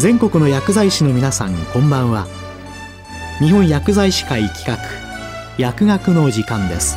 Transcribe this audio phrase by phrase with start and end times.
[0.00, 2.26] 全国の薬剤師の皆さんこんばんは。
[3.38, 4.78] 日本薬剤師会企画
[5.58, 6.96] 薬学の時間です。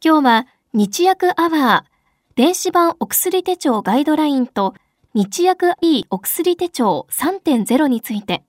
[0.00, 4.74] 今日は日薬アワー電子版お薬手帳ガイドラインと
[5.12, 8.45] 日薬 E お薬手帳3.0について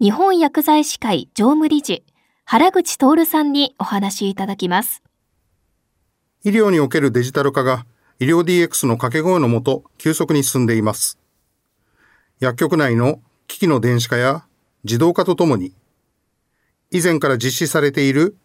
[0.00, 2.04] 日本薬剤師会常務理事
[2.46, 5.04] 原口徹さんにお話いただきます
[6.42, 7.86] 医療におけるデジタル化が
[8.18, 11.20] 医療 DX の掛け声のもと急速に進んでいます
[12.40, 14.44] 薬局内の機器の電子化や
[14.82, 15.72] 自動化とともに
[16.90, 18.36] 以前から実施されている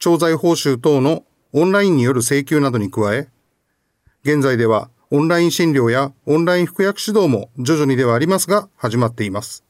[0.00, 3.28] 調剤報酬等のオンラインによる請求などに加え
[4.24, 9.65] 現在ではオンライン診療やオンライン服薬指導も徐々にではありますが始まっています。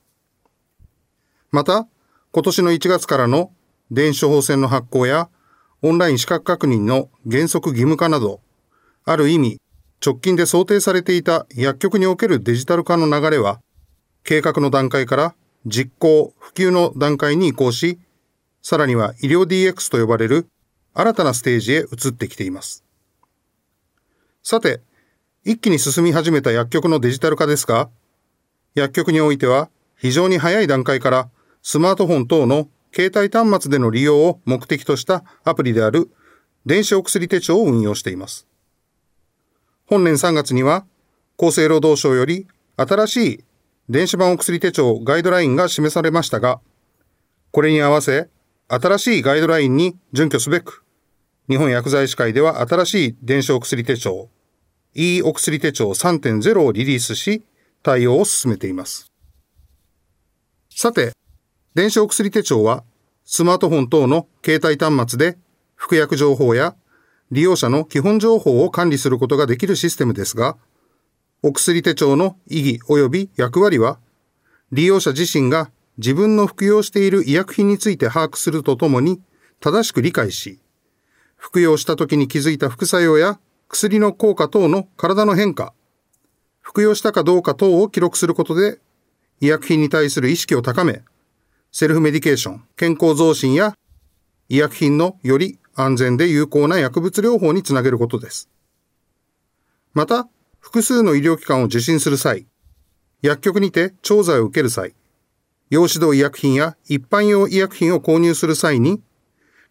[1.57, 1.89] また、
[2.33, 3.51] 今年の1月からの
[3.91, 5.31] 電子処方箋の発行や
[5.81, 8.43] オンライン資格確認の原則義務化など、
[9.07, 9.61] ある意味、
[10.05, 13.62] 直近で想定されていた薬局におけるデジタル化の流れは、
[14.23, 15.34] 計画の段階から
[15.65, 18.01] 実行、普及の段階に移行し、
[18.61, 20.49] さらには医療 DX と呼ばれる
[20.93, 22.84] 新たなステージへ移ってきています。
[24.43, 24.83] さて、
[25.43, 27.89] 一気に進み始めた薬局のデジタル化ですが、
[28.75, 31.31] 薬局においては非常に早い段階から
[31.69, 36.09] スマートフォン等の携帯端末での利用を目的としたアプリである
[36.64, 38.47] 電子お薬手帳を運用しています。
[39.84, 40.87] 本年3月には
[41.37, 43.44] 厚生労働省より新しい
[43.89, 46.61] 電子版お薬手帳ガイドラインが示されましたが、
[47.50, 48.28] これに合わせ
[48.69, 50.84] 新しいガイドラインに準拠すべく、
[51.48, 54.28] 日本薬剤師会では新しい電子お薬手帳
[54.94, 57.42] e お薬手帳3.0をリリースし、
[57.83, 59.11] 対応を進めています。
[60.70, 61.11] さて、
[61.77, 62.85] 電子お薬手帳は、
[63.27, 65.37] スマートフォン等の携帯端末で
[65.75, 66.75] 服薬情報や
[67.31, 70.56] 利用者の基本情報を管理することができるシステムですが、
[71.43, 73.99] お薬手帳の意義及び役割は、
[74.73, 79.21] 利用者自身が自分の服用している医薬品について把握するとともに、
[79.61, 80.59] 正しく理解し、
[81.37, 85.75] 服用した時に気づいた副作用や薬の効果等の体の変化、
[86.62, 88.79] 服用したかどうか等を記録することで、
[89.43, 91.03] 医薬品に対する意識を高め、
[91.78, 93.75] セルフメディケーション、健康増進や
[94.48, 98.48] 医薬品のより安全で有効な薬物療法につなげることです。
[99.92, 100.26] また、
[100.59, 102.47] 複数の医療機関を受診する際、
[103.20, 104.94] 薬局にて調剤を受ける際、
[105.69, 109.03] 要指導医薬品や一般用医薬品を購入する際に、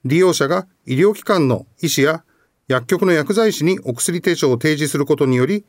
[0.04, 2.24] 利用者が医療機関の医師や
[2.68, 5.66] 薬局の薬剤師にお薬手帳を提示することにより、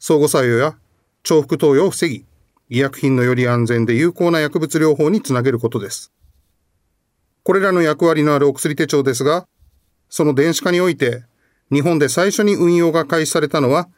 [0.00, 0.76] 相互作用や
[1.22, 2.26] 重複投与を防ぎ、
[2.70, 6.12] 医薬品のより安全で有効な薬物療法につなげることです。
[7.42, 9.48] これらの役割のあるお薬手帳ですが、
[10.08, 11.24] その電子化において、
[11.72, 13.88] 日本で最初に運用が開始されたのは、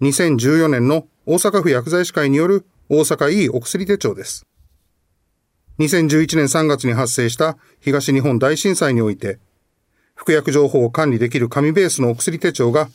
[0.00, 4.46] 2014年の大阪府薬剤師会による大阪いいお薬手帳です。
[5.78, 9.40] 2011年3月に発生した東日本大震災において、
[10.14, 12.88] 服薬情報を管理できる紙ベースのお薬手帳が、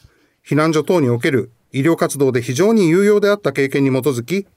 [0.44, 4.48] 避難所等における医療活動で非常に有用であった経験に基づき、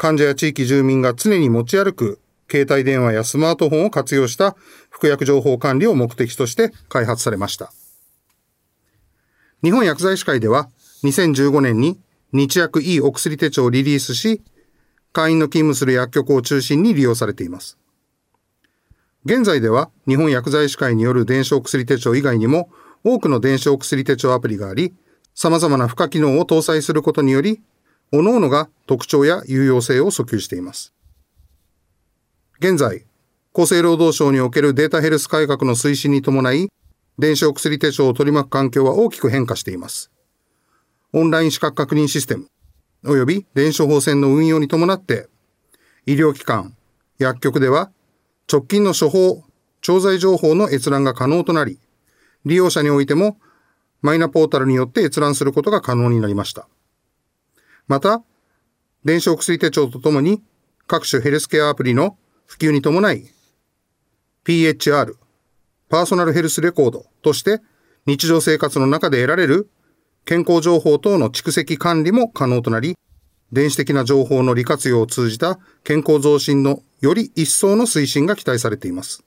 [0.00, 4.56] 患者や地域住民が常に持ち歩く携帯電話やスマートフォンを活用した
[4.88, 7.70] 服薬情報管理を目的として開発されました。
[9.62, 10.70] 日本薬剤師会では
[11.04, 12.00] 2015年に
[12.32, 14.42] 日薬 E お薬手帳をリリースし、
[15.12, 17.76] 会員の勤務する薬局を中心に利用されています。
[19.26, 22.70] 現在では日本薬剤師会による電子お薬手帳以外にも
[23.04, 24.94] 多くの電子お薬手帳アプリがあり、
[25.34, 27.60] 様々な付加機能を搭載することにより、
[28.12, 30.92] 各々が特徴や有用性を訴求しています。
[32.58, 33.06] 現在、
[33.54, 36.68] 厚生労働省におけるデータヘルス改革の推進に伴い、
[37.18, 40.10] 電子お薬手帳を取り巻く環境は大きく変化しています。
[41.12, 42.48] オンライン資格確認システム、
[43.04, 45.28] 及び電子処方箋の運用に伴って、
[46.06, 46.76] 医療機関、
[47.18, 47.90] 薬局では
[48.50, 49.44] 直近の処方、
[49.80, 51.78] 調剤情報の閲覧が可能となり、
[52.44, 53.38] 利用者においても
[54.02, 56.68] マイナポータルによって閲覧することが可能になりました。
[57.90, 58.22] また、
[59.04, 60.44] 電子お薬手帳とともに
[60.86, 62.16] 各種ヘルスケアアプリの
[62.46, 63.24] 普及に伴い、
[64.44, 65.14] PHR、
[65.88, 67.60] パーソナルヘルスレコードとして
[68.06, 69.68] 日常生活の中で得られる
[70.24, 72.94] 健康情報等の蓄積管理も可能となり、
[73.50, 79.24] 電子的な情報の利活用を通じた健康増進のより一層の推進が期待されています。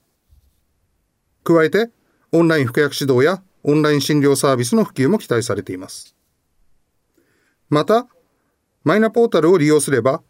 [1.42, 1.90] 加えて、
[2.32, 6.16] オンライン服薬指導やオンライン診療サービスの普及も期待されています。
[7.68, 8.06] また、
[8.84, 10.22] マイナポータルを利用すれば、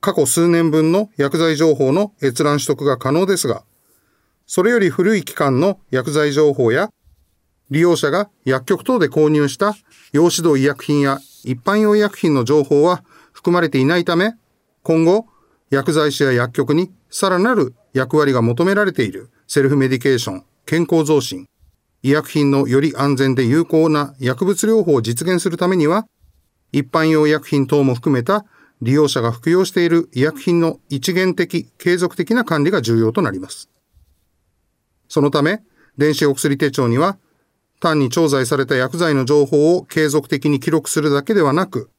[0.00, 3.64] 過去数年分の薬剤情報の閲覧取得が可能ですが、
[4.46, 6.90] それより古い期間の薬剤情報や、
[7.70, 9.74] 利用者が薬局等で購入した
[10.12, 14.34] 要指導医薬品や一般用医薬品の情報は含まれていないため、
[14.82, 15.26] 今後、
[15.70, 21.48] 薬剤師や薬局にさらなる役割が求められているセルフメディケーション、健康増進、
[22.02, 26.06] 医薬品のより安全で有効な薬物療法を実現するためには、
[26.72, 28.44] 一般用医薬品等も含めた
[28.80, 33.68] 利用者が服用している医薬品の一元的、継続的な管理が重要となります。
[35.08, 35.62] そのため、
[35.96, 37.18] 電子お薬手帳には、
[37.78, 41.90] 単に調剤された薬剤の情報を継続的に記録するだけではなく、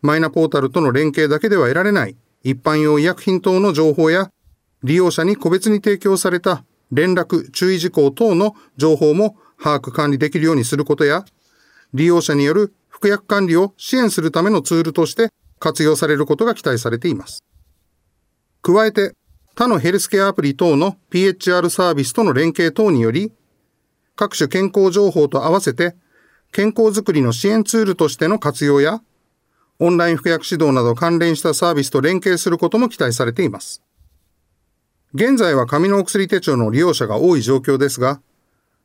[0.00, 4.30] マイナポータルとの連携だけでは得られない一般用医薬品等の情報や、
[4.82, 11.24] 利用者に個別に提供された連絡、注意事項等の情報も把握管理できるようにすることや、
[11.94, 17.42] 利用者による服薬管理を支援するためのツールとして活用されることが期待されています。
[18.62, 19.16] 加えて、
[19.56, 23.32] 他のヘルスケアアプリ等の PHR サービスとの連携等により、
[24.14, 25.96] 各種健康情報と合わせて、
[26.52, 29.02] 健康づくりの支援ツールとしての活用や、
[29.80, 33.82] オンライン服薬指導など関連したサービスと連携することも期待されています。
[35.12, 38.20] 現在は紙のお薬手帳の利用者が多い状況ですが、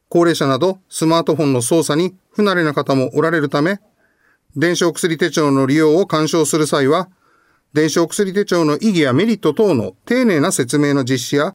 [0.10, 3.80] 高齢者などスマートフォンの操作に不慣れな方もおられるため、
[4.57, 7.09] 電子お薬手帳の利用を干渉する際は、
[7.74, 11.54] 電子お薬手帳の意義やメリット等の丁寧な説明の実施や、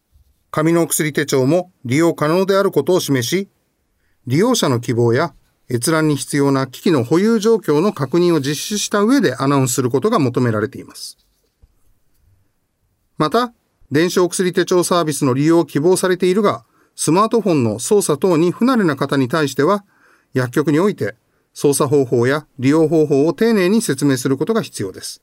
[0.53, 3.49] 紙のお薬手帳も利用可能であることを示し、
[4.29, 5.35] 利用者の希望や
[5.69, 11.19] 閲覧に必要な機器の保有状況の確認を実施した上でアナウンスすることが求められています。
[13.19, 13.53] また、
[13.91, 16.65] 電子お薬手帳サービスの利用を希望されているが、
[16.95, 19.85] スマートフォンの操作等に不慣れな方に対しては、
[20.35, 21.17] 薬局において
[21.55, 25.23] 操作方法や利用方法を丁寧に説明することが必要です。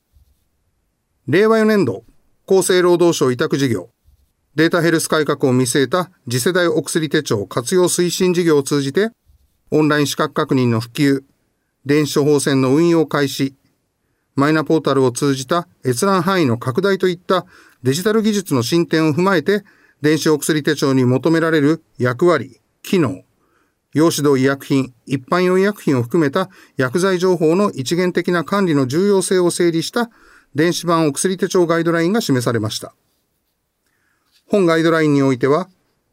[1.26, 2.04] 令和4年度、
[2.46, 3.90] 厚生労働省委託事業、
[4.54, 9.10] データヘルス改革を見据えた次世代お薬手帳活用推進事業を通じて、
[9.70, 11.22] オンライン資格確認の普及、
[11.86, 13.54] 電子処方箋の運用開始、
[14.34, 17.46] マイナポータルを通じた閲覧範囲の拡大といった
[17.82, 19.64] デジタル技術の進展を踏まえて、
[20.02, 23.22] 電子お薬手帳に求められる役割、機能、
[23.92, 30.10] 用指導医薬品、一般用医薬品を含めた薬剤情報の一元的な管理の重要性を整理した
[30.54, 32.94] 電子版お薬手帳ガイドラインが示されました。
[34.46, 35.68] 本ガイドラインにおいては、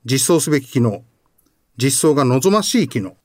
[0.05, 1.03] 実装すべき機能、
[1.77, 3.15] 実装が望ましい機能、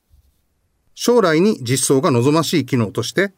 [0.95, 3.31] 将来に実装が望ましい機能として、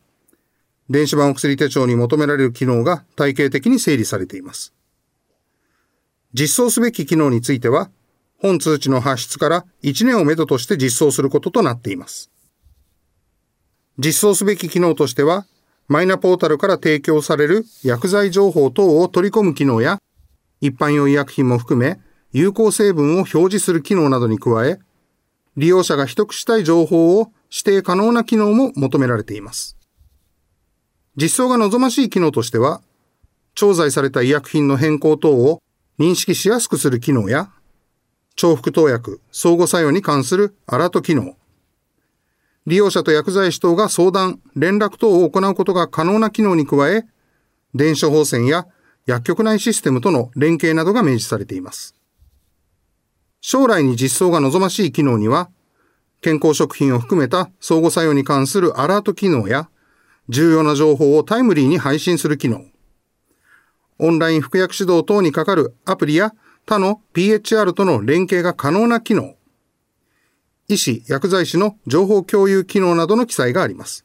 [0.90, 4.74] 電子版お薬手帳に求められる機能が体系的に整理されています。
[6.34, 7.90] 実装すべき機能については、
[8.38, 12.32] 本通知の発出から1年をめどとして実装することとなっています。
[13.98, 15.46] 実装すべき機能としては、
[15.88, 20.00] マイナポータルから提供される薬剤情報等を取り込む機能や、
[20.60, 22.00] 一般用医薬品も含め、
[22.34, 24.80] 有効成分を表示する機能などに加え、
[25.56, 29.78] 利用者が取得したい情報を指定可能な機能も求められています。
[31.16, 32.82] 実装が望ましい機能としては、
[33.54, 35.62] 調剤された医薬品の変更等を
[35.98, 37.52] 認識しやすくする機能や、
[38.36, 41.36] 重複投薬、相互作用に関するアラート機能、
[42.66, 47.06] 利用者と薬剤師等が相談、連絡等を行うことが可能な機能に加え、
[47.74, 48.68] 電子処方箋や
[49.06, 51.96] 薬局内システムとの連携などが明示されています。
[53.40, 55.50] 将来に実装が望ましい機能には、
[56.22, 59.70] 健康食品を含めた相互作用に関するアラート機能や、
[60.28, 62.66] 重要な情報をタイムリーに配信する機能、
[64.00, 66.34] オンライン服薬指導等にかかるアプリや
[66.66, 69.36] 他の PHR との連携が可能な機能、
[70.68, 74.04] 医師、薬剤師の情報共有機能などの記載があります。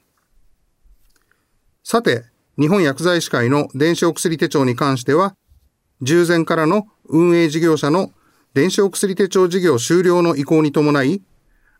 [1.82, 2.24] さて、
[2.58, 5.34] 日本薬剤師会の電子お薬手帳に関しては、
[6.02, 8.12] 従前からの運営事業者の
[8.52, 11.22] 電子お薬手帳事業終了の意向に伴い、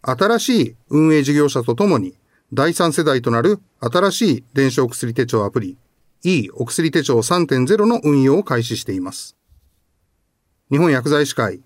[0.00, 2.16] 新しい運営事業者とともに、
[2.54, 5.76] 第3世代となる新しい電子お薬手帳アプリ、
[6.24, 9.36] e お薬手帳3.0の運用を開始しています。
[10.70, 11.60] 日本薬剤師会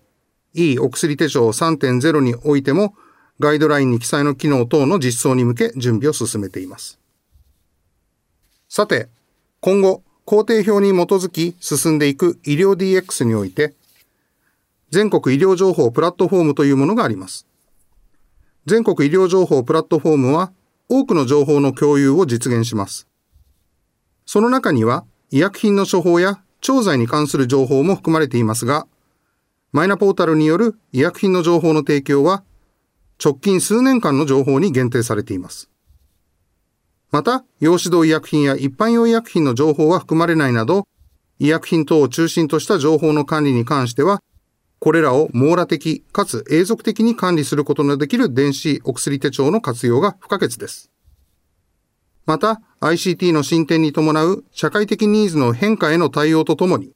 [0.54, 2.94] e お薬手帳3.0においても、
[3.40, 6.98] ガイドラインに記載の機能等の実装に向け準備を進めています。
[8.68, 9.08] さて、
[9.60, 13.74] 今後、工程表に基づき進んでいく医療 DX において、
[14.90, 17.46] 全国医療情報プラットフォームというものがあります。
[18.64, 20.52] 全国医療情報プラットフォームは
[20.88, 23.06] 多くの情報の共有を実現します。
[24.24, 28.86] その中には医薬品の処方や調剤に関する情報も含まれていますが、
[29.74, 32.44] マイナポータルによる医薬品の情報の提供は
[33.22, 35.68] 直近数年間の情報に限定されています。
[37.10, 40.86] また、用指導医薬品や一般用医薬品の情報は含まれないなど、
[41.40, 44.22] 医薬品等を中心とした情報の管理に関しては、
[44.78, 50.92] これらを網羅的かつ永続的に管理することのできる電子お薬手帳の活用が不可欠です。
[52.26, 56.92] また、ICT の進展に伴う社会的ニーズの変化への対応とともに、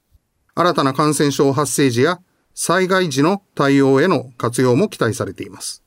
[0.55, 2.21] 新たな感染症発生時や
[2.61, 5.81] 災害時の対応への活用も期待されています。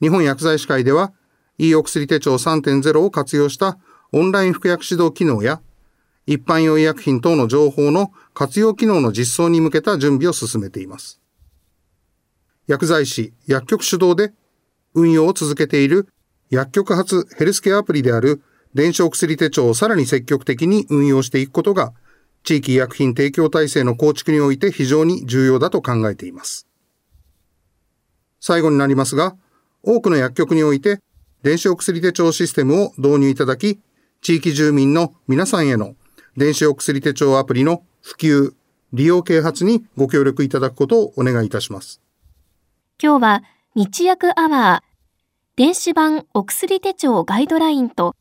[0.00, 1.12] 日本薬剤師会では、
[1.58, 3.76] e お薬手帳3.0を活用した
[4.12, 5.60] オンライン服薬指導機能や、
[6.24, 11.20] 一般用医薬品等の情報の活用機能の実装に向けた準備を進めています。
[12.68, 14.32] 薬剤師、薬局主導で
[14.94, 16.06] 運用を続けている
[16.50, 18.40] 薬局発ヘルスケアアプリである
[18.72, 21.92] 電子お薬手帳をさらに積極的に運用していくことが、
[22.44, 26.68] 地域医薬品提供体制の構築において非常に重要だと考えています。
[28.38, 29.34] 最後になりますが、
[29.82, 31.00] 多くの薬局において
[31.42, 33.80] 電子お薬手帳システムを導入いただき、
[34.20, 35.94] 地域住民の皆さんへの
[36.36, 38.52] 電子お薬手帳アプリの普及、
[38.92, 42.00] 利用啓発にご協力いただくことをお願いいたします。
[43.02, 43.42] 今日は
[43.74, 44.94] 日薬アワー
[45.56, 48.14] 電子版お薬手帳ガイドラインと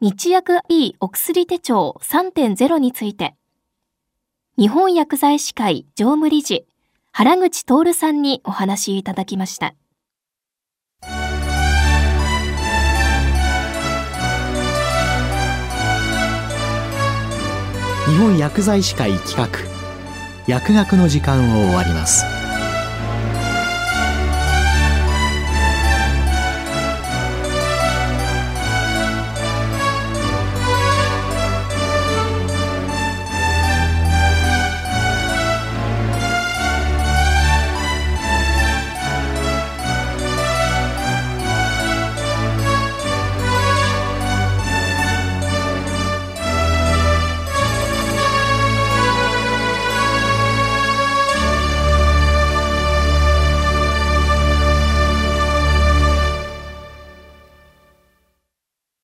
[0.00, 3.34] 日薬 E お薬手帳3.0について
[4.58, 6.66] 日本薬剤師会常務理事
[7.12, 9.76] 原口徹さんにお話いただきました。
[18.08, 19.48] 日本薬剤師会企画
[20.48, 22.24] 薬学の時間を終わります